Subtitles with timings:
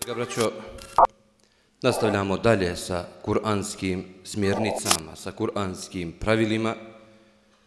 [0.00, 0.51] Draga braćo,
[1.81, 6.75] nastavljamo dalje sa kuranskim smjernicama, sa kuranskim pravilima,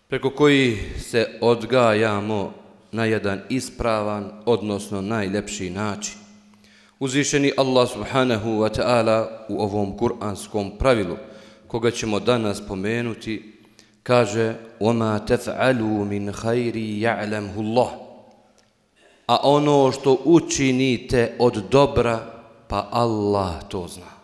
[0.09, 2.53] preko koji se odgajamo
[2.93, 6.15] na jedan ispravan, odnosno najlepši način.
[6.99, 11.17] Uzvišeni Allah subhanahu wa ta'ala u ovom kuranskom pravilu,
[11.67, 13.53] koga ćemo danas pomenuti,
[14.03, 17.91] kaže وَمَا تَفْعَلُوا مِنْ خَيْرِ يَعْلَمْهُ اللَّهُ
[19.27, 22.35] a ono što učinite od dobra,
[22.69, 24.15] pa Allah to zna.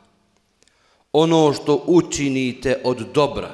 [1.13, 3.51] Ono što učinite od dobra.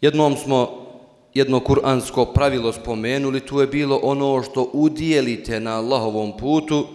[0.00, 0.86] Jednom smo
[1.34, 6.86] jedno kuransko pravilo spomenuli, tu je bilo ono što udijelite na Allahovom putu,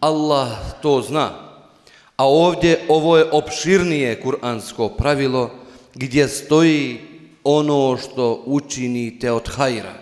[0.00, 0.48] Allah
[0.82, 1.30] to zna.
[2.16, 5.50] A ovdje ovo je opširnije kuransko pravilo
[5.94, 7.00] gdje stoji
[7.44, 9.94] ono što učinite od hajra.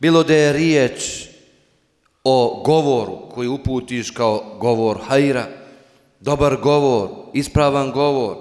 [0.00, 1.27] Bilo da je riječ
[2.24, 5.46] o govoru koji uputiš kao govor hajra,
[6.20, 8.36] dobar govor, ispravan govor,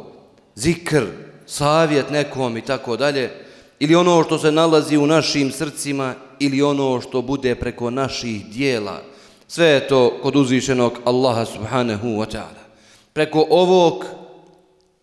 [0.56, 1.06] zikr,
[1.46, 3.32] savjet nekom i tako dalje,
[3.80, 9.02] ili ono što se nalazi u našim srcima ili ono što bude preko naših dijela.
[9.48, 12.64] Sve je to kod uzvišenog Allaha subhanahu wa ta'ala.
[13.14, 14.06] Preko ovog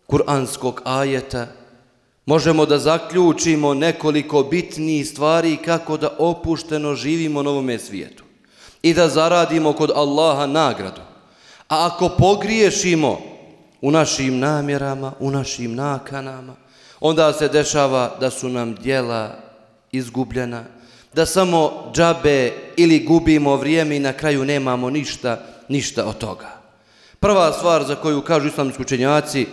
[0.07, 1.47] kuranskog ajeta
[2.25, 8.24] možemo da zaključimo nekoliko bitnijih stvari kako da opušteno živimo na ovome svijetu
[8.85, 11.01] i da zaradimo kod Allaha nagradu.
[11.69, 13.19] A ako pogriješimo
[13.81, 16.53] u našim namjerama, u našim nakanama,
[16.99, 19.35] onda se dešava da su nam dijela
[19.91, 20.63] izgubljena,
[21.13, 25.39] da samo džabe ili gubimo vrijeme i na kraju nemamo ništa,
[25.69, 26.49] ništa od toga.
[27.19, 29.47] Prva stvar za koju kažu islamski učenjaci,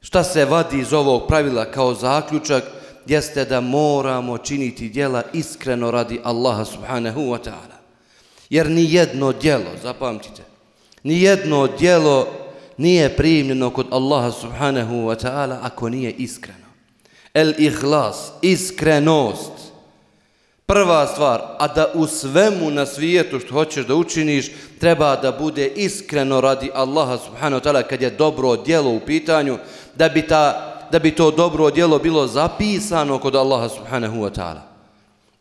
[0.00, 2.64] šta se vadi iz ovog pravila kao zaključak,
[3.06, 7.75] jeste da moramo činiti dijela iskreno radi Allaha subhanahu wa ta'ala.
[8.50, 10.42] Jer ni jedno djelo, zapamtite,
[11.02, 12.28] ni jedno djelo
[12.76, 16.66] nije primljeno kod Allaha subhanahu wa ta'ala ako nije iskreno.
[17.34, 19.52] El ihlas, iskrenost.
[20.66, 24.50] Prva stvar, a da u svemu na svijetu što hoćeš da učiniš,
[24.80, 29.58] treba da bude iskreno radi Allaha subhanahu wa ta'ala kad je dobro djelo u pitanju,
[29.94, 34.60] da bi, ta, da bi to dobro djelo bilo zapisano kod Allaha subhanahu wa ta'ala.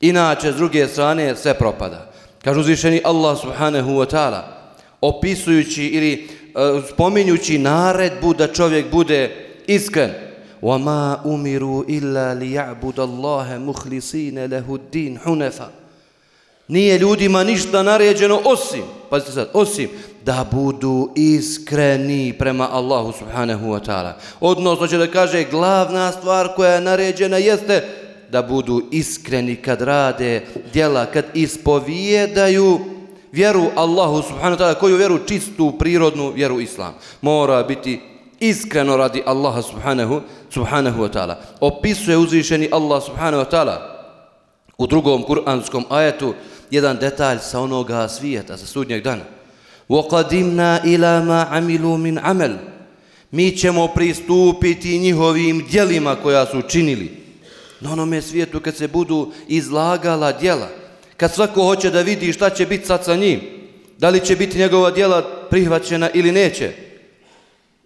[0.01, 2.14] Inače, s druge strane, sve propada.
[2.44, 4.42] Kažu uzvišeni Allah subhanahu wa ta'ala,
[5.00, 9.30] opisujući ili uh, spominjući naredbu da čovjek bude
[9.66, 10.10] iskren.
[10.62, 15.60] وَمَا أُمِرُوا إِلَّا لِيَعْبُدَ اللَّهَ مُخْلِصِينَ لَهُ الدِّينَ حُنَفَ
[16.68, 19.88] Nije ljudima ništa naređeno osim, pazite sad, osim
[20.24, 24.12] da budu iskreni prema Allahu subhanahu wa ta'ala.
[24.40, 27.88] Odnosno će da kaže glavna stvar koja je naređena jeste
[28.30, 32.80] da budu iskreni kad rade djela, kad ispovijedaju
[33.32, 36.94] vjeru Allahu subhanahu wa ta'ala, koju vjeru čistu, prirodnu vjeru Islam.
[37.20, 38.00] Mora biti
[38.40, 41.40] iskreno radi Allaha subhanahu, subhanahu wa ta'ala.
[41.60, 43.76] Opisuje uzvišeni Allah subhanahu wa ta'ala
[44.78, 46.34] u drugom kuranskom ajetu
[46.70, 49.22] jedan detalj sa onoga svijeta, sa sudnjeg dana.
[49.90, 52.56] وَقَدِمْنَا إِلَى مَا عَمِلُوا مِنْ عَمَلُ
[53.30, 57.20] Mi ćemo pristupiti njihovim djelima koja su činili
[57.79, 60.69] na onome svijetu kad se budu izlagala djela,
[61.17, 63.41] kad svako hoće da vidi šta će biti sad sa njim,
[63.97, 66.71] da li će biti njegova djela prihvaćena ili neće,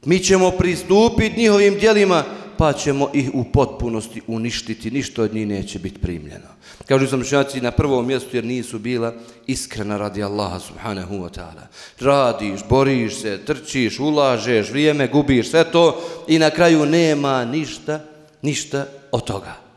[0.05, 2.23] mi ćemo pristupiti njihovim djelima,
[2.57, 6.47] pa ćemo ih u potpunosti uništiti, ništa od njih neće biti primljeno.
[6.85, 9.13] Kažu sam šaci na prvom mjestu jer nisu bila
[9.47, 11.65] iskrena radi Allaha subhanahu wa ta'ala.
[11.99, 17.99] Radiš, boriš se, trčiš, ulažeš, vrijeme gubiš, sve to i na kraju nema ništa,
[18.41, 19.68] ništa od toga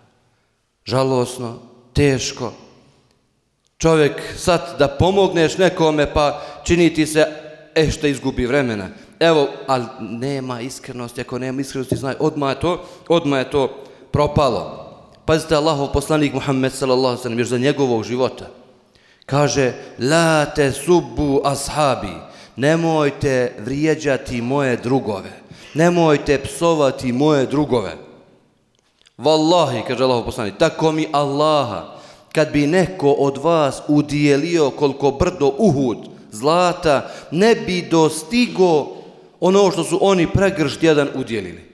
[0.84, 1.59] žalosno,
[1.93, 2.53] teško.
[3.78, 7.26] Čovjek sad da pomogneš nekome pa čini ti se
[7.75, 8.88] e što izgubi vremena.
[9.21, 14.92] Evo, ali nema iskrenosti, ako nema iskrenosti, znaj, odmah je to, odmah je to propalo.
[15.25, 18.47] Pazite, Allahov poslanik Muhammed sallallahu sallam, još za njegovog života,
[19.26, 22.12] kaže, la te subbu ashabi,
[22.56, 25.30] nemojte vrijeđati moje drugove,
[25.74, 27.97] nemojte psovati moje drugove.
[29.18, 32.00] Wallahi, kaže Allah poslani, tako mi Allaha,
[32.32, 35.98] kad bi neko od vas udijelio koliko brdo uhud
[36.30, 38.86] zlata, ne bi dostigo
[39.41, 41.72] ono što su oni pregršt jedan udjelili.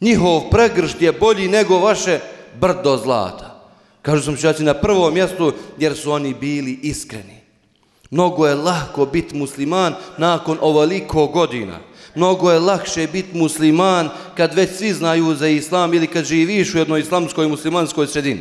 [0.00, 2.20] Njihov pregršt je bolji nego vaše
[2.60, 3.62] brdo zlata.
[4.02, 7.40] Kažu sam šaci na prvom mjestu jer su oni bili iskreni.
[8.10, 11.78] Mnogo je lahko biti musliman nakon ovoliko godina
[12.16, 16.78] mnogo je lakše biti musliman kad već svi znaju za islam ili kad živiš u
[16.78, 18.40] jednoj islamskoj muslimanskoj sredini.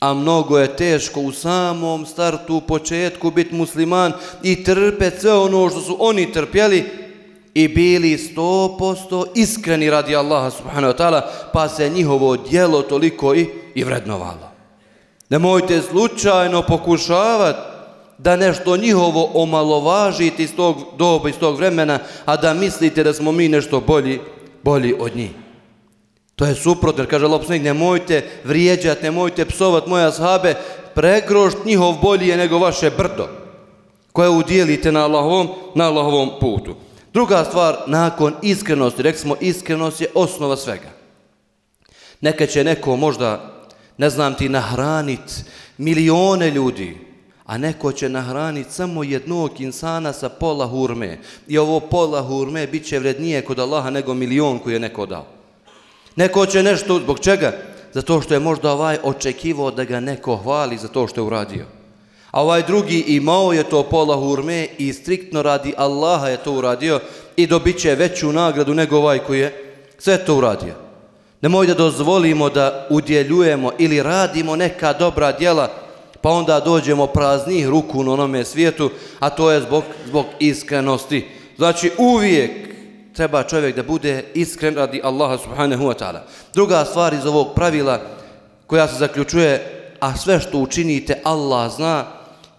[0.00, 4.12] A mnogo je teško u samom startu, u početku biti musliman
[4.42, 6.84] i trpeti sve ono što su oni trpjeli
[7.54, 11.20] i bili sto posto iskreni radi Allaha subhanahu wa ta'ala,
[11.52, 14.50] pa se njihovo dijelo toliko i, i vrednovalo.
[15.28, 17.69] Nemojte slučajno pokušavati
[18.22, 23.32] da nešto njihovo omalovažite iz tog doba, iz tog vremena, a da mislite da smo
[23.32, 24.20] mi nešto bolji,
[24.62, 25.30] bolji od njih.
[26.36, 30.54] To je suprotno, jer kaže Allah poslanik, nemojte vrijeđati, nemojte psovati moja sahabe,
[30.94, 33.28] pregrošt njihov bolji je nego vaše brdo,
[34.12, 36.74] koje udjelite na Allahovom, na Allahovom putu.
[37.12, 40.88] Druga stvar, nakon iskrenosti, rekli smo, iskrenost je osnova svega.
[42.20, 43.52] Neka će neko možda,
[43.98, 45.44] ne znam ti, nahranit
[45.78, 47.09] milione ljudi,
[47.50, 51.18] a neko će nahraniti samo jednog insana sa pola hurme.
[51.48, 55.26] I ovo pola hurme bit će vrednije kod Allaha nego milion koji je neko dao.
[56.16, 57.52] Neko će nešto, zbog čega?
[57.92, 61.66] Zato što je možda ovaj očekivao da ga neko hvali za to što je uradio.
[62.30, 67.00] A ovaj drugi imao je to pola hurme i striktno radi Allaha je to uradio
[67.36, 70.74] i dobit će veću nagradu nego ovaj koji je sve to uradio.
[71.42, 75.89] Nemoj da dozvolimo da udjeljujemo ili radimo neka dobra djela
[76.20, 81.28] pa onda dođemo praznih ruku na onome svijetu, a to je zbog, zbog iskrenosti.
[81.56, 82.50] Znači uvijek
[83.14, 86.20] treba čovjek da bude iskren radi Allaha subhanahu wa ta'ala.
[86.54, 88.00] Druga stvar iz ovog pravila
[88.66, 92.04] koja se zaključuje, a sve što učinite Allah zna,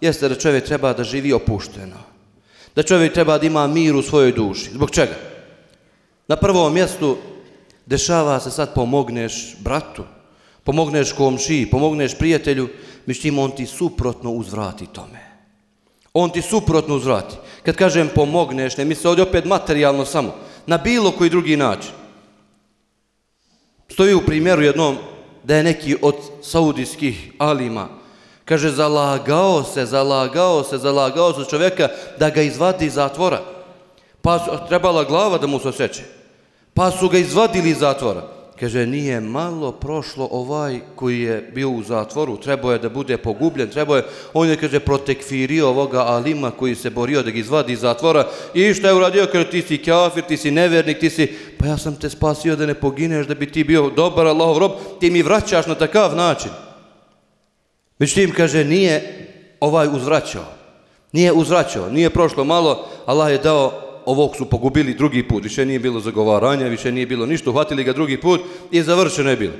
[0.00, 1.96] jeste da čovjek treba da živi opušteno.
[2.76, 4.70] Da čovjek treba da ima mir u svojoj duši.
[4.70, 5.14] Zbog čega?
[6.28, 7.16] Na prvom mjestu
[7.86, 10.04] dešava se sad pomogneš bratu,
[10.64, 12.68] pomogneš komšiji, pomogneš prijatelju,
[13.06, 15.32] međutim on ti suprotno uzvrati tome.
[16.12, 17.36] On ti suprotno uzvrati.
[17.62, 20.34] Kad kažem pomogneš, ne misli ovdje opet materijalno samo,
[20.66, 21.92] na bilo koji drugi način.
[23.88, 24.96] Stoji u primjeru jednom
[25.44, 27.88] da je neki od saudijskih alima,
[28.44, 31.88] kaže, zalagao se, zalagao se, zalagao se čovjeka
[32.18, 33.40] da ga izvadi iz zatvora.
[34.22, 36.02] Pa su, trebala glava da mu se osjeće.
[36.74, 38.41] Pa su ga izvadili iz zatvora.
[38.62, 43.70] Kaže, nije malo prošlo ovaj koji je bio u zatvoru, trebao je da bude pogubljen,
[43.70, 44.04] trebao je,
[44.34, 48.74] on je, kaže, protekfirio ovoga Alima koji se borio da ga izvadi iz zatvora i
[48.74, 51.26] što je uradio, kaže, ti si kafir, ti si nevernik, ti si,
[51.58, 54.72] pa ja sam te spasio da ne pogineš, da bi ti bio dobar Allahov rob,
[55.00, 56.50] ti mi vraćaš na takav način.
[57.98, 59.26] Međutim, kaže, nije
[59.60, 60.46] ovaj uzvraćao,
[61.12, 65.78] nije uzvraćao, nije prošlo malo, Allah je dao ovog su pogubili drugi put, više nije
[65.78, 68.40] bilo zagovaranja, više nije bilo ništa, uhvatili ga drugi put
[68.70, 69.54] i završeno je bilo.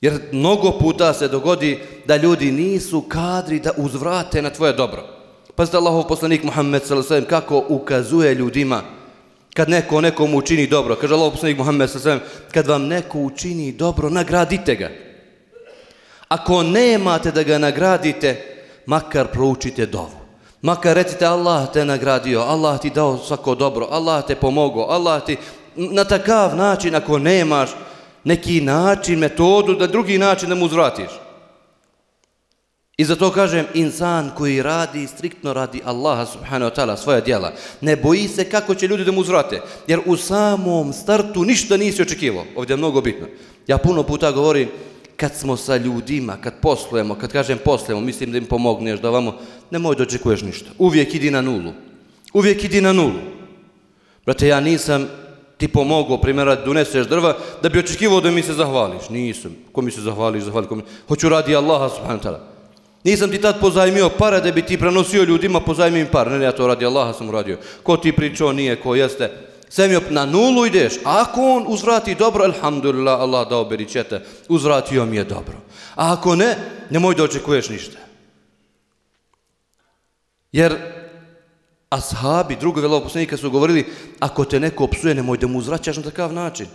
[0.00, 5.04] Jer mnogo puta se dogodi da ljudi nisu kadri da uzvrate na tvoje dobro.
[5.54, 7.24] Pazite Allahov poslanik Muhammed s.a.v.
[7.24, 8.82] kako ukazuje ljudima
[9.54, 10.96] kad neko nekom učini dobro.
[10.96, 12.18] Kaže Allahov poslanik Muhammed s.a.v.
[12.52, 14.90] kad vam neko učini dobro, nagradite ga.
[16.28, 18.42] Ako nemate da ga nagradite,
[18.86, 20.19] makar proučite dovu.
[20.62, 25.36] Makar recite Allah te nagradio, Allah ti dao svako dobro, Allah te pomogao, Allah ti
[25.76, 27.70] na takav način ako nemaš
[28.24, 31.10] neki način, metodu, da drugi način da mu uzvratiš.
[32.96, 37.96] I zato kažem, insan koji radi, striktno radi Allaha subhanahu wa ta'ala svoja djela, ne
[37.96, 42.44] boji se kako će ljudi da mu uzvrate, jer u samom startu ništa nisi očekivao.
[42.56, 43.26] Ovdje je mnogo bitno.
[43.66, 44.68] Ja puno puta govorim,
[45.20, 49.36] kad smo sa ljudima, kad poslujemo, kad kažem poslujemo, mislim da im pomogneš, da vamo,
[49.70, 50.70] nemoj da očekuješ ništa.
[50.78, 51.72] Uvijek idi na nulu.
[52.32, 53.20] Uvijek idi na nulu.
[54.26, 55.08] Brate, ja nisam
[55.56, 59.08] ti pomogao, primjera, da drva, da bi očekivao da mi se zahvališ.
[59.10, 59.56] Nisam.
[59.72, 60.66] Ko mi se zahvališ, zahvali.
[60.66, 60.82] Ko mi...
[61.08, 62.40] Hoću radi Allaha, subhanahu ta'ala.
[63.04, 66.30] Nisam ti tad pozajmio para da bi ti prenosio ljudima, pozajmio im par.
[66.30, 67.58] Ne, ne, ja to radi Allaha sam uradio.
[67.82, 70.94] Ko ti pričao, nije, ko jeste sve na nulu ideš.
[71.04, 75.56] Ako on uzvrati dobro, alhamdulillah, Allah dao beričete, uzvratio mi je dobro.
[75.94, 76.56] A ako ne,
[76.90, 77.98] nemoj da očekuješ ništa.
[80.52, 80.76] Jer
[81.90, 83.86] ashabi, drugovi Allah poslanika su govorili,
[84.20, 86.66] ako te neko opsuje, nemoj da mu uzvraćaš na takav način.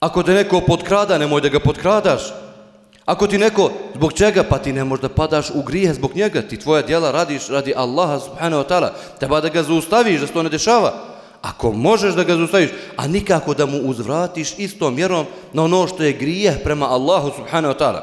[0.00, 2.22] Ako te neko potkrada, nemoj da ga potkradaš.
[3.04, 6.56] Ako ti neko, zbog čega, pa ti ne možda padaš u grije zbog njega, ti
[6.56, 10.42] tvoja djela radiš radi Allaha subhanahu wa ta'ala, treba da ga zaustaviš, da se to
[10.42, 11.09] ne dešava.
[11.42, 16.02] Ako možeš da ga zustaviš, a nikako da mu uzvratiš istom mjerom na ono što
[16.02, 18.02] je grijeh prema Allahu subhanahu wa ta'ala.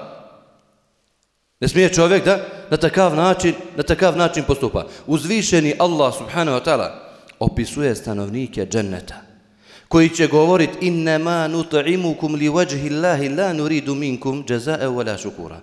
[1.60, 2.40] Ne smije čovjek da
[2.70, 4.86] na takav način, na takav način postupa.
[5.08, 6.90] Uzvišeni Allah subhanahu wa ta'ala
[7.40, 9.28] opisuje stanovnike dženneta
[9.88, 15.62] koji će govorit innema nut'imukum li wajhi Allahi la nuridu minkum jazaa'a wala shukura.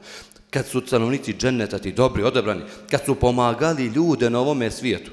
[0.50, 5.10] Kad su stanovnici dženneta ti dobri, odabrani, kad su pomagali ljude na ovome svijetu,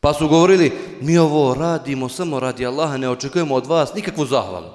[0.00, 4.68] Pa su govorili, mi ovo radimo samo radi Allaha, ne očekujemo od vas nikakvu zahvalu.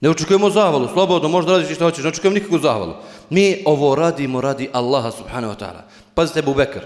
[0.00, 2.94] Ne očekujemo zahvalu, slobodno, možda radiš što hoćeš, ne očekujemo nikakvu zahvalu.
[3.30, 5.82] Mi ovo radimo radi Allaha subhanahu wa ta'ala.
[6.14, 6.80] Pazite Abu Bekr,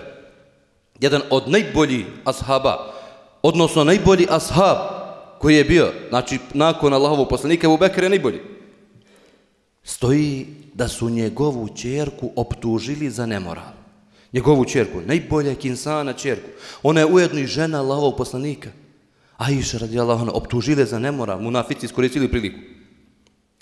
[1.01, 2.93] jedan od najboljih ashaba,
[3.43, 4.77] odnosno najbolji ashab
[5.39, 8.41] koji je bio, znači nakon Allahovog poslanika, Abu Bekr je najbolji.
[9.85, 13.86] Stoji da su njegovu čerku optužili za nemoral.
[14.33, 16.49] Njegovu čerku, najboljeg insana čerku.
[16.83, 18.71] Ona je ujedno i žena Allahovog poslanika.
[19.37, 22.59] Aisha radijallahu anha optužile za nemoral, munafici iskoristili priliku.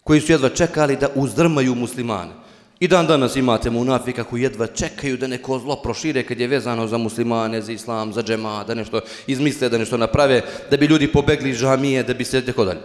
[0.05, 2.31] Koji su jedva čekali da uzdrmaju muslimane.
[2.81, 6.87] I dan danas imate munafika koji jedva čekaju da neko zlo prošire kad je vezano
[6.87, 11.13] za muslimane, za islam, za džema, da nešto izmisle, da nešto naprave, da bi ljudi
[11.13, 12.81] pobegli iz džamije, da bi se tako dalje.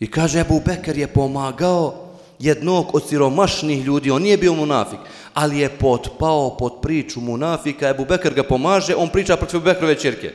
[0.00, 4.98] I kaže, Ebu Bekar je pomagao jednog od siromašnih ljudi, on nije bio munafik,
[5.34, 9.94] ali je potpao pod priču munafika, Ebu Bekr ga pomaže, on priča protiv Ebu Bekrove
[9.94, 10.32] čerke.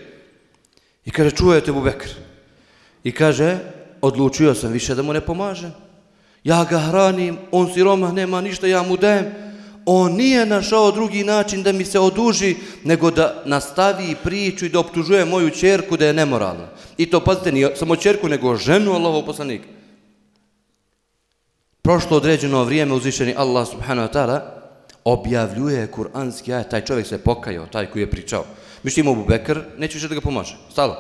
[1.06, 2.10] I kaže, čujete Ebu Bekr?
[3.04, 3.58] I kaže,
[4.02, 5.74] odlučio sam više da mu ne pomažem.
[6.44, 9.26] Ja ga hranim, on siroma, nema ništa, ja mu dajem.
[9.86, 14.80] On nije našao drugi način da mi se oduži, nego da nastavi priču i da
[14.80, 16.68] optužuje moju čerku da je nemoralna.
[16.98, 19.68] I to, pazite, nije samo čerku, nego ženu Allahov poslanika.
[21.82, 24.57] Prošlo određeno vrijeme uzvišeni Allah subhanahu wa ta'ala
[25.08, 28.44] objavljuje kuranski ajet, taj čovjek se pokajao, taj koji je pričao.
[28.84, 30.58] Mišljimo Abu Bekr, neće više da ga pomaže.
[30.72, 30.98] Stalo.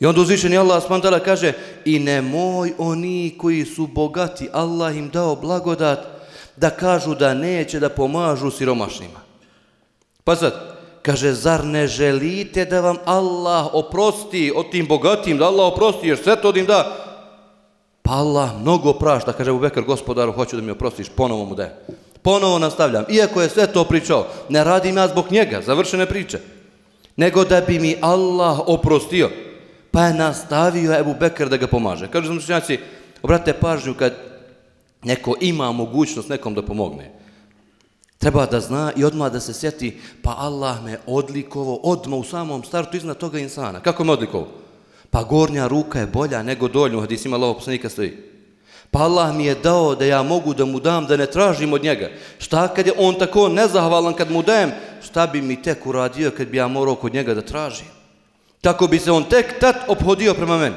[0.00, 1.24] I onda uzvišeni Allah s.w.t.
[1.24, 1.52] kaže
[1.84, 6.06] i nemoj oni koji su bogati, Allah im dao blagodat
[6.56, 9.20] da kažu da neće da pomažu siromašnima.
[10.24, 10.54] Pa sad,
[11.02, 16.18] kaže, zar ne želite da vam Allah oprosti od tim bogatim, da Allah oprosti jer
[16.18, 16.96] sve to im da?
[18.02, 21.74] Pa Allah mnogo prašta, kaže Abu Bekr, gospodaru, hoću da mi oprostiš, ponovo mu daje.
[22.22, 26.38] Ponovo nastavljam, iako je sve to pričao, ne radim ja zbog njega, završene priče,
[27.16, 29.30] nego da bi mi Allah oprostio
[29.90, 32.08] pa je nastavio Ebu Bekr da ga pomaže.
[32.10, 32.78] Kažu sam učenjaci,
[33.22, 34.14] obratite pažnju kad
[35.02, 37.12] neko ima mogućnost nekom da pomogne.
[38.18, 42.64] Treba da zna i odmah da se sjeti, pa Allah me odlikovo odmah u samom
[42.64, 43.80] startu iznad toga insana.
[43.80, 44.48] Kako me odlikovo?
[45.10, 48.27] Pa gornja ruka je bolja nego doljnu, hadis ima lovo poslanika stoji.
[48.90, 51.82] Pa Allah mi je dao da ja mogu da mu dam, da ne tražim od
[51.82, 52.10] njega.
[52.38, 54.72] Šta kad je on tako nezahvalan kad mu dajem,
[55.04, 57.86] šta bi mi tek uradio kad bi ja morao kod njega da tražim?
[58.60, 60.76] Tako bi se on tek tad obhodio prema meni.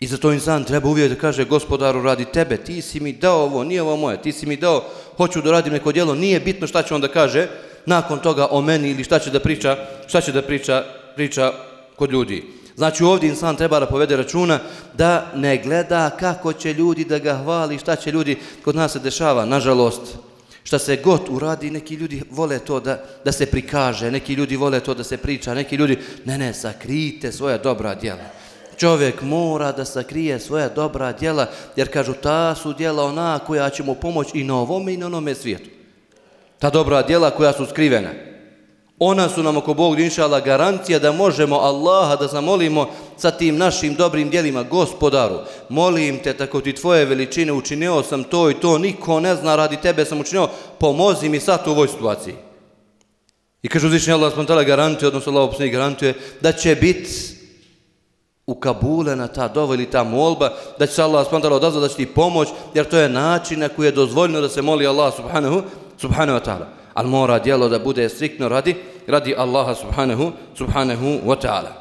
[0.00, 3.64] I zato insan treba uvijek da kaže gospodaru radi tebe, ti si mi dao ovo,
[3.64, 4.84] nije ovo moje, ti si mi dao,
[5.16, 7.48] hoću da radim neko djelo, nije bitno šta će on da kaže
[7.86, 9.76] nakon toga o meni ili šta će da priča,
[10.06, 10.84] šta će da priča,
[11.14, 11.52] priča
[11.96, 12.44] kod ljudi.
[12.76, 14.58] Znači ovdje insan treba da povede računa
[14.94, 18.98] da ne gleda kako će ljudi da ga hvali, šta će ljudi kod nas se
[18.98, 20.02] dešava, nažalost
[20.66, 24.80] šta se god uradi, neki ljudi vole to da, da se prikaže, neki ljudi vole
[24.80, 28.24] to da se priča, neki ljudi, ne, ne, sakrijte svoja dobra djela.
[28.76, 33.82] Čovjek mora da sakrije svoja dobra djela, jer kažu, ta su djela ona koja će
[33.82, 35.70] mu pomoći i na ovome i na onome svijetu.
[36.58, 38.10] Ta dobra djela koja su skrivena.
[38.98, 43.94] Ona su nam oko Bog inšala garancija da možemo Allaha da zamolimo sa tim našim
[43.94, 44.62] dobrim dijelima.
[44.62, 45.38] Gospodaru,
[45.68, 49.76] molim te tako ti tvoje veličine učinio sam to i to, niko ne zna radi
[49.76, 50.48] tebe sam učinio,
[50.78, 52.34] pomozi mi sad u ovoj situaciji.
[53.62, 57.10] I kaže uzvišnji Allah spontala garantuje, odnosno Allah opsni garantuje, da će biti
[58.46, 61.88] u Kabule na ta dova ili ta molba, da će se Allah spontala odazvati, da
[61.88, 65.14] će ti pomoć, jer to je način na koji je dozvoljeno da se moli Allah
[65.16, 65.62] subhanahu,
[65.98, 68.74] subhanahu wa ta'ala ali mora dijelo da bude striktno radi,
[69.06, 71.72] radi Allaha subhanahu, subhanahu wa ta'ala.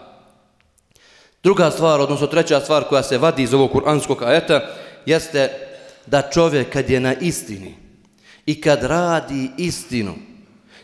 [1.44, 4.62] Druga stvar, odnosno treća stvar koja se vadi iz ovog kuranskog ajeta,
[5.06, 5.50] jeste
[6.06, 7.76] da čovjek kad je na istini
[8.46, 10.14] i kad radi istinu,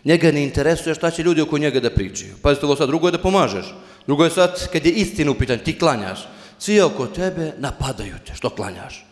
[0.06, 2.34] njega ne interesuje šta će ljudi oko njega da pričaju.
[2.42, 3.76] Pazite ovo sad, drugo je da pomažeš.
[4.08, 6.28] Drugo je sad, kad je istinu u pitanju, ti klanjaš.
[6.60, 9.11] Svi oko tebe napadaju te, što klanjaš.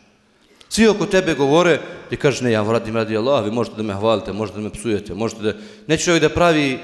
[0.69, 3.93] Svi oko tebe govore, ti kažeš, ne, ja radim radi Allah, vi možete da me
[3.93, 5.53] hvalite, možete da me psujete, možete da...
[5.87, 6.79] Neće čovjek da pravi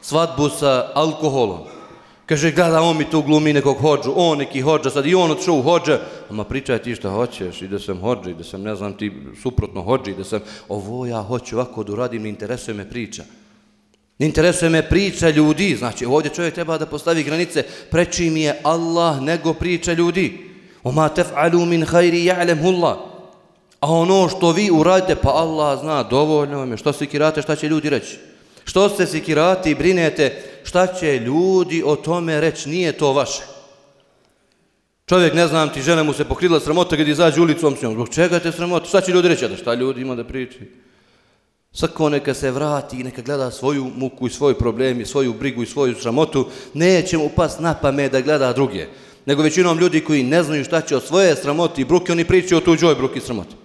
[0.00, 1.58] svadbu sa alkoholom.
[2.26, 5.54] Kaže, gleda, on mi tu glumi nekog hođu, on neki hođa, sad i on odšao
[5.54, 6.00] u hođa.
[6.30, 9.12] Ama pričaj ti šta hoćeš, i da sam hođa, i da sam, ne znam, ti
[9.42, 13.24] suprotno hođa, i da sam, ovo ja hoću ovako da uradim, ne interesuje me priča.
[14.18, 18.60] Ne interesuje me priča ljudi, znači ovdje čovjek treba da postavi granice, preči mi je
[18.62, 20.50] Allah nego priča ljudi.
[20.82, 23.11] Oma tef'alu min hajri ja'lem Allah.
[23.82, 26.76] A ono što vi uradite, pa Allah zna, dovoljno vam je.
[26.76, 28.18] Što se kirate, šta će ljudi reći?
[28.64, 32.68] Što se sikirate i brinete, šta će ljudi o tome reći?
[32.68, 33.42] Nije to vaše.
[35.06, 37.94] Čovjek, ne znam ti, žena mu se pokrila sramota kad izađe ulicom s njom.
[37.94, 38.86] Zbog čega te sramota?
[38.86, 39.48] Šta će ljudi reći?
[39.48, 40.70] Da šta ljudi ima da priči?
[41.72, 45.62] Svako neka se vrati i neka gleda svoju muku i svoj problem i svoju brigu
[45.62, 46.46] i svoju sramotu.
[46.74, 48.86] Neće mu pas na pamet da gleda druge.
[49.26, 52.58] nego većinom ljudi koji ne znaju šta će o svoje sramoti i bruke, oni pričaju
[52.58, 53.61] o tuđoj bruki i sramoti.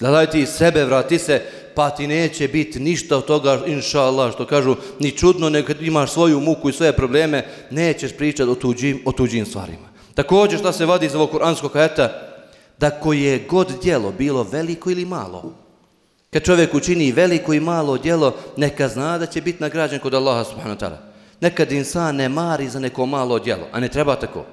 [0.00, 1.42] Gledaj ti sebe, vrati se,
[1.74, 5.82] pa ti neće biti ništa od toga, inša Allah, što kažu, ni čudno, nego kad
[5.82, 9.88] imaš svoju muku i svoje probleme, nećeš pričati o tuđim, o tuđim stvarima.
[10.14, 12.12] Također, šta se vadi iz ovog kuranskog ajeta,
[12.78, 15.52] da koje god djelo, bilo veliko ili malo,
[16.30, 20.44] kad čovjek učini veliko i malo djelo, neka zna da će biti nagrađen kod Allaha
[20.44, 20.96] subhanahu wa ta'ala.
[21.40, 24.44] Nekad insan ne mari za neko malo djelo, a ne treba tako.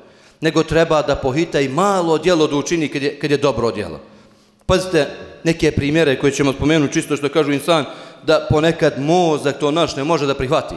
[0.41, 3.99] Nego treba da pohita i malo djelo da učini kad je, kad je dobro djelo.
[4.65, 5.07] Pazite
[5.43, 7.85] neke primjere koje ćemo spomenuti čisto što kažu insan
[8.25, 10.75] da ponekad mozak to naš ne može da prihvati.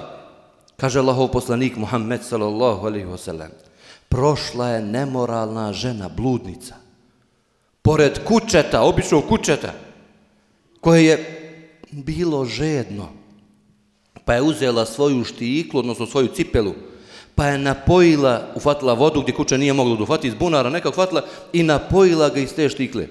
[0.77, 3.49] Kaže Allahov poslanik Muhammed sallallahu alaihi wasallam.
[4.09, 6.75] Prošla je nemoralna žena, bludnica.
[7.83, 9.73] Pored kučeta, običnog kučeta,
[10.81, 11.17] koje je
[11.91, 13.09] bilo žedno,
[14.25, 16.75] pa je uzela svoju štiklu, odnosno svoju cipelu,
[17.35, 21.23] pa je napojila, ufatila vodu gdje kuća nije mogla da ufati iz bunara, neka ufatila
[21.53, 23.07] i napojila ga iz te štikle.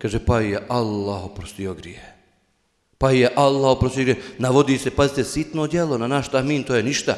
[0.00, 2.00] Kaže, pa je Allah oprostio grije.
[2.98, 4.22] Pa je Allah oprostio grije.
[4.38, 7.16] Navodi se, pazite, sitno djelo na naš tahmin, to je ništa.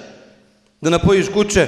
[0.80, 1.66] Da napojiš kuće,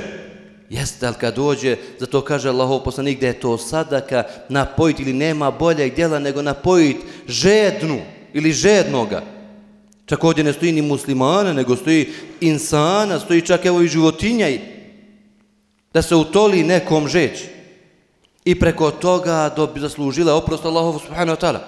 [0.70, 5.50] jeste, ali kad dođe, zato kaže Allah poslanik da je to sadaka napojiti ili nema
[5.50, 8.00] boljeg djela nego napojiti žednu
[8.32, 9.22] ili žednoga.
[10.06, 14.48] Čak ovdje ne stoji ni muslimana, nego stoji insana, stoji čak evo i životinja
[15.92, 17.53] da se utoli nekom žeći
[18.44, 21.60] i preko toga dobi, zaslužile oprost Allahovu subhanahu wa ta'ala.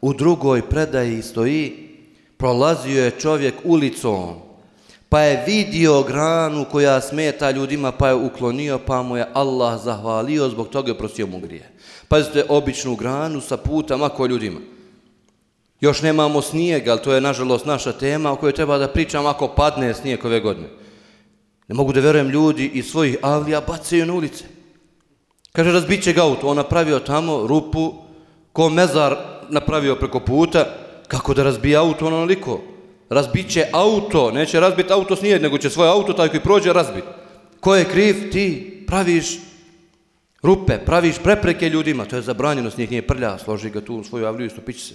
[0.00, 1.88] U drugoj predaji stoji,
[2.36, 4.34] prolazio je čovjek ulicom,
[5.08, 10.48] pa je vidio granu koja smeta ljudima, pa je uklonio, pa mu je Allah zahvalio,
[10.48, 11.70] zbog toga je prosio mu grije.
[12.08, 14.60] Pazite, običnu granu sa puta, mako ljudima.
[15.80, 19.48] Još nemamo snijega, ali to je nažalost naša tema o kojoj treba da pričam ako
[19.48, 20.68] padne snijeg ove godine.
[21.68, 24.59] Ne mogu da verujem ljudi iz svojih avlija bacaju na ulice.
[25.52, 26.48] Kaže, razbit će ga auto.
[26.48, 27.94] On napravio tamo rupu,
[28.52, 29.16] ko mezar
[29.48, 30.64] napravio preko puta,
[31.08, 32.60] kako da razbije auto ono onoliko.
[33.08, 37.04] Razbit će auto, neće razbiti auto s nego će svoje auto taj koji prođe razbit.
[37.60, 38.30] Ko je kriv?
[38.32, 39.38] Ti praviš
[40.42, 42.04] rupe, praviš prepreke ljudima.
[42.04, 44.80] To je zabranjeno, s njih nije prlja, složi ga tu u svoju avliju i stupići
[44.80, 44.94] se.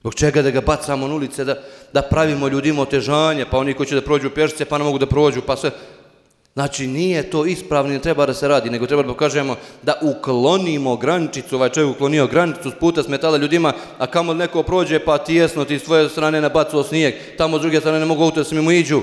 [0.00, 1.56] Zbog čega da ga bacamo na ulice, da,
[1.92, 5.06] da pravimo ljudima otežanje, pa oni koji će da prođu pješice, pa ne mogu da
[5.06, 5.70] prođu, pa sve.
[6.54, 10.96] Znači, nije to ispravno, ne treba da se radi, nego treba da pokažemo da uklonimo
[10.96, 15.64] grančicu, ovaj čovjek uklonio grančicu s puta smetala ljudima, a kamo neko prođe, pa tijesno
[15.64, 18.54] ti s tvoje strane nabacuo snijeg, tamo s druge strane ne mogu auto da se
[18.54, 19.00] mi mu iđu.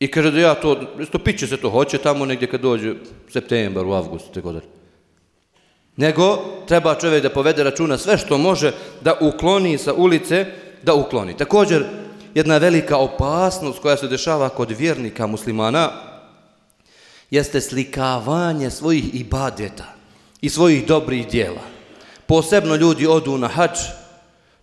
[0.00, 2.94] I kaže da ja to, isto piće se to hoće tamo negdje kad dođe
[3.28, 4.64] septembar, u avgust, te godine.
[5.96, 10.46] Nego treba čovjek da povede računa sve što može da ukloni sa ulice,
[10.82, 11.36] da ukloni.
[11.36, 11.84] Također,
[12.34, 15.90] jedna velika opasnost koja se dešava kod vjernika muslimana
[17.30, 19.84] jeste slikavanje svojih ibadeta
[20.40, 21.62] i svojih dobrih dijela.
[22.26, 23.78] Posebno ljudi odu na hač,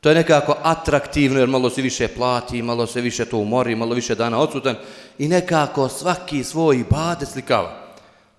[0.01, 3.95] to je nekako atraktivno jer malo se više plati, malo se više to umori, malo
[3.95, 4.75] više dana odsutan
[5.17, 7.87] i nekako svaki svoj ibadet slikava.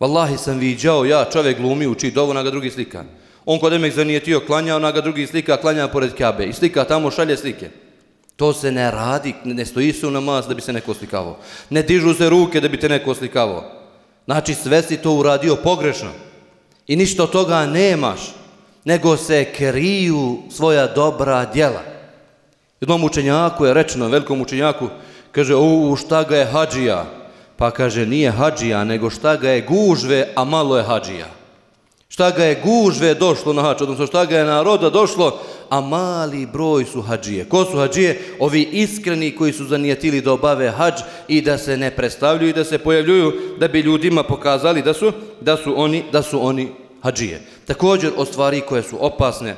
[0.01, 3.05] Wallahi sam viđao, ja čovjek glumi, uči dovu, na ga drugi slika.
[3.45, 6.47] On kod emek zanijetio, klanja, ona ga drugi slika, klanja pored kabe.
[6.47, 7.71] I slika tamo šalje slike.
[8.39, 11.37] To se ne radi, ne stoji se u namaz da bi se neko slikavao.
[11.71, 13.65] Ne dižu se ruke da bi te neko slikavao.
[14.25, 16.09] Znači sve si to uradio pogrešno.
[16.87, 18.21] I ništa od toga nemaš,
[18.85, 21.83] nego se kriju svoja dobra djela.
[22.81, 24.89] Jednom učenjaku je rečeno, velikom učenjaku,
[25.33, 27.05] kaže, u šta ga je hađija?
[27.57, 31.27] Pa kaže, nije hađija, nego šta ga je gužve, a malo je hađija.
[32.09, 36.47] Šta ga je gužve došlo na hađ, odnosno šta ga je naroda došlo, a mali
[36.47, 37.45] broj su hađije.
[37.45, 38.21] Ko su hađije?
[38.39, 40.95] Ovi iskreni koji su zanijetili da obave hađ
[41.29, 45.13] i da se ne predstavljuju i da se pojavljuju da bi ljudima pokazali da su,
[45.41, 46.69] da su, oni, da su oni
[47.03, 47.41] hađije.
[47.67, 49.57] Također o stvari koje su opasne,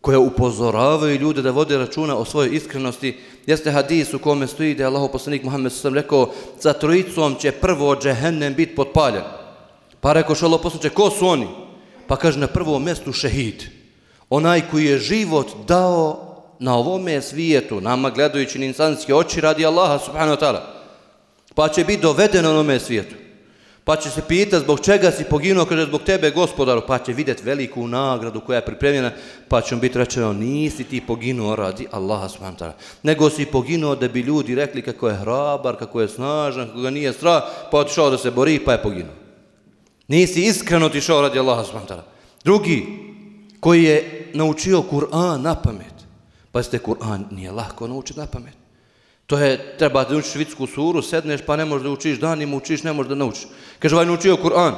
[0.00, 4.82] koje upozoravaju ljude da vode računa o svojoj iskrenosti, jeste hadis u kome stoji da
[4.82, 9.22] je Allah poslanik Muhammed sam rekao za trojicom će prvo džehennem biti potpaljen.
[10.00, 11.48] Pa rekao šalo poslanče, ko su oni?
[12.06, 13.64] Pa kaže na prvom mjestu šehid.
[14.34, 19.98] Onaj koji je život dao na ovome svijetu, nama gledajući na insanske oči radi Allaha
[19.98, 20.60] subhanahu wa ta'ala.
[21.54, 23.14] Pa će biti doveden na ovome svijetu.
[23.84, 27.42] Pa će se pita zbog čega si poginuo, kaže zbog tebe gospodaru, pa će vidjeti
[27.44, 29.10] veliku nagradu koja je pripremljena,
[29.48, 32.76] pa će mu biti rečeno nisi ti poginuo radi Allaha subhanahu wa ta'ala.
[33.02, 36.90] Nego si poginuo da bi ljudi rekli kako je hrabar, kako je snažan, kako ga
[36.90, 39.14] nije strah, pa otišao da se bori, pa je poginuo.
[40.08, 42.06] Nisi iskreno otišao radi Allaha subhanahu wa ta'ala.
[42.44, 42.86] Drugi,
[43.60, 45.94] koji je naučio Kur'an na pamet.
[46.52, 48.54] Pazite, Kur'an nije lako naučiti na pamet.
[49.26, 52.82] To je, treba da učiš vitsku suru, sedneš pa ne možeš da učiš, danima učiš,
[52.82, 53.46] ne možeš da naučiš.
[53.78, 54.74] Kaže, ovaj naučio Kur'an.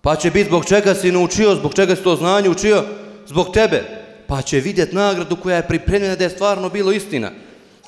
[0.00, 2.84] Pa će biti zbog čega si naučio, zbog čega si to znanje učio,
[3.26, 3.82] zbog tebe.
[4.26, 7.30] Pa će vidjeti nagradu koja je pripremljena da je stvarno bilo istina.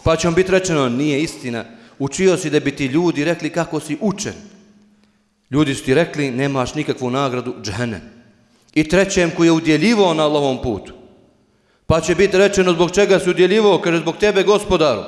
[0.05, 1.65] Pa će vam biti rečeno, nije istina.
[1.99, 4.35] Učio si da bi ti ljudi rekli kako si učen.
[5.51, 8.18] Ljudi su ti rekli, nemaš nikakvu nagradu, džehennem.
[8.79, 10.93] I trećem koji je udjeljivo na Allahovom putu.
[11.87, 15.03] Pa će biti rečeno zbog čega si udjeljivo, kaže zbog tebe gospodaru.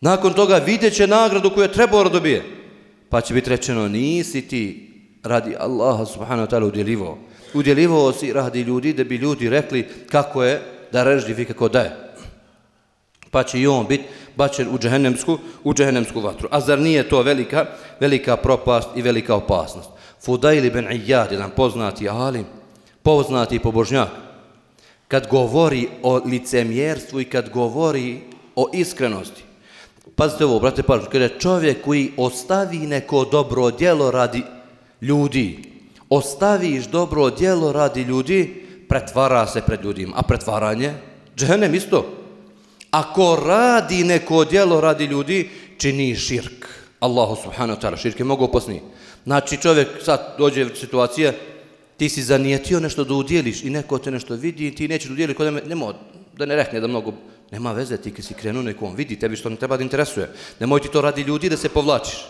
[0.00, 2.42] Nakon toga vidjet će nagradu koju je trebao da dobije.
[3.08, 4.90] Pa će biti rečeno, nisi ti
[5.22, 7.18] radi Allaha subhanahu wa ta'ala udjelivo.
[7.54, 11.92] Udjelivo si radi ljudi da bi ljudi rekli kako je da reždi vi kako daje.
[13.30, 14.04] Pa će i on biti
[14.36, 16.48] bačen u džehennemsku, u džehennemsku vatru.
[16.50, 17.66] A zar nije to velika,
[18.00, 19.90] velika propast i velika opasnost?
[20.24, 22.44] Fudaili ben Iyad, jedan poznati alim,
[23.02, 24.08] poznati pobožnjak,
[25.08, 28.20] kad govori o licemjerstvu i kad govori
[28.56, 29.44] o iskrenosti,
[30.16, 34.42] pazite ovo, brate pažnju, kada čovjek koji ostavi neko dobro djelo radi
[35.00, 35.58] ljudi,
[36.10, 40.12] ostaviš dobro djelo radi ljudi, pretvara se pred ljudima.
[40.16, 40.94] A pretvaranje?
[41.36, 42.06] Džehennem isto.
[42.90, 46.66] Ako radi neko djelo radi ljudi, čini širk.
[47.00, 48.80] Allahu subhanahu wa ta'ala, širk je mnogo opasniji.
[49.24, 51.32] Znači čovjek sad dođe u situacije,
[51.96, 55.36] ti si zanijetio nešto da udjeliš i neko te nešto vidi, i ti nećeš udjeliti
[55.36, 55.94] kod nema,
[56.36, 57.12] da ne rekne da mnogo,
[57.50, 60.28] nema veze ti kad si krenuo nekom, vidi tebi što ne treba da interesuje.
[60.60, 62.26] Nemoj ti to radi ljudi da se povlačiš.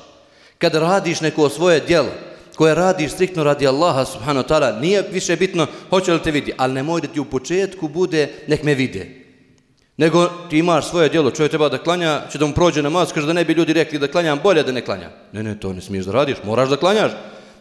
[0.58, 2.10] Kad radiš neko svoje djelo,
[2.54, 6.52] koje radiš striktno radi Allaha subhanahu wa ta'ala, nije više bitno hoće li te vidi,
[6.56, 9.23] ali nemoj da ti u početku bude nek me vide.
[9.96, 13.26] Nego ti imaš svoje djelo, čovjek treba da klanja, će da mu prođe namaz, kaže
[13.26, 15.10] da ne bi ljudi rekli da klanjam bolje da ne klanja.
[15.32, 17.12] Ne, ne, to ne smiješ da radiš, moraš da klanjaš.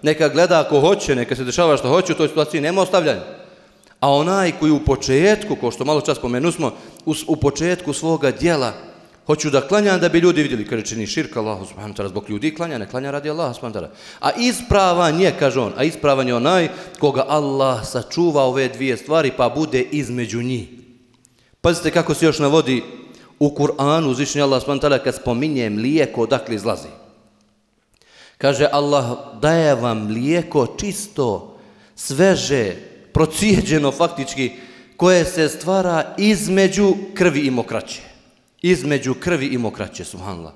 [0.01, 3.21] Neka gleda ako hoće, neka se dešava što hoće, u toj situaciji nema ostavljanja.
[3.99, 6.71] A onaj koji u početku, ko što malo čas pomenu smo,
[7.05, 8.73] u, u početku svoga djela,
[9.25, 12.55] hoću da klanjam da bi ljudi vidjeli, kaže čini širka Allahu subhanahu ta'ala, zbog ljudi
[12.55, 13.89] klanja, ne klanja radi Allaha subhanahu ta'ala.
[14.19, 16.69] A ispravan je, kaže on, a ispravan je onaj
[16.99, 20.82] koga Allah sačuva ove dvije stvari pa bude između njih.
[21.63, 22.83] Pazite kako se još navodi
[23.39, 25.03] u Kur'anu, uzvišnji Allah s.w.t.
[25.03, 26.87] kad spominje mlijeko, odakle izlazi.
[28.37, 29.05] Kaže Allah,
[29.41, 31.57] daje vam mlijeko čisto,
[31.95, 32.75] sveže,
[33.13, 34.51] procijeđeno faktički,
[34.97, 38.01] koje se stvara između krvi i mokraće.
[38.61, 40.53] Između krvi i mokraće, subhanallah.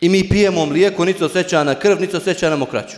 [0.00, 2.96] I mi pijemo mlijeko, niti osjeća na krv, niti osjeća na mokraću.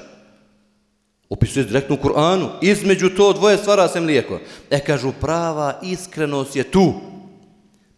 [1.29, 2.49] Opisuje direktno u Kur'anu.
[2.63, 4.41] Između to dvoje stvara se mlijeko.
[4.71, 7.16] E, kažu, prava iskrenost je tu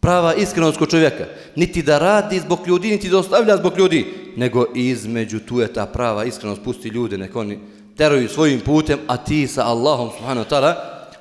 [0.00, 1.24] prava iskrenost kod čovjeka.
[1.56, 4.06] Niti da radi zbog ljudi, niti da ostavlja zbog ljudi,
[4.36, 7.58] nego između tu je ta prava iskrenost, pusti ljude, nek oni
[7.96, 10.74] teruju svojim putem, a ti sa Allahom subhanahu wa ta'ala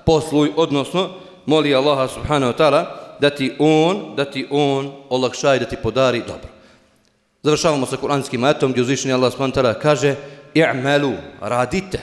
[0.05, 1.09] posluj, odnosno
[1.45, 2.85] moli Allaha subhanahu wa ta'ala
[3.19, 6.49] da ti on, da ti on olakšaj, da ti podari dobro.
[7.43, 10.15] Završavamo sa kuranskim ajetom gdje uzvišeni Allah subhanahu wa ta'ala kaže
[10.53, 11.99] i'malu, radite,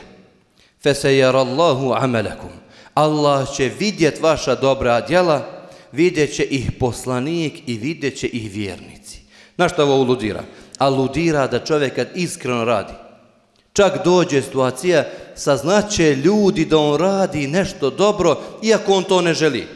[0.83, 1.33] fe se
[1.97, 2.51] amelakum.
[2.95, 5.43] Allah će vidjet vaša dobra djela,
[5.95, 9.21] vidjet će ih poslanik i vidjet će ih vjernici.
[9.57, 10.43] Na što ovo uludira?
[10.79, 12.93] Aludira da čovjek kad iskreno radi,
[13.73, 15.05] čak dođe situacija,
[15.35, 19.67] saznaće ljudi da on radi nešto dobro, iako on to ne želi.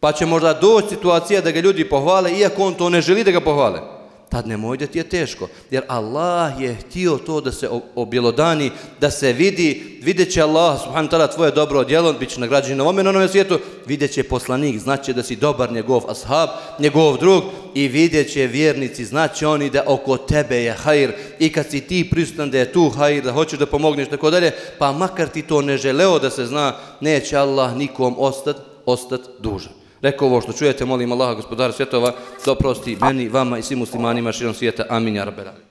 [0.00, 3.30] Pa će možda doći situacija da ga ljudi pohvale, iako on to ne želi da
[3.30, 3.97] ga pohvale
[4.28, 5.48] tad nemoj da ti je teško.
[5.70, 11.08] Jer Allah je htio to da se objelodani, da se vidi, vidjet će Allah, subhanu
[11.08, 14.78] ta'ala, tvoje dobro djelo, bit će nagrađen na ovome na onome svijetu, vidjet će poslanik,
[14.78, 19.82] znaće da si dobar njegov ashab, njegov drug, i vidjet će vjernici, znaće oni da
[19.86, 23.58] oko tebe je hajr, i kad si ti prisutan da je tu hajr, da hoćeš
[23.58, 27.76] da pomogneš, tako dalje, pa makar ti to ne želeo da se zna, neće Allah
[27.76, 29.77] nikom ostati, ostati dužan.
[30.02, 32.12] Rekao ovo što čujete, molim Allaha gospodara svjetova
[32.44, 34.84] da oprosti meni, vama i svim muslimanima širom svijeta.
[34.88, 35.67] Amin, ja rabbela.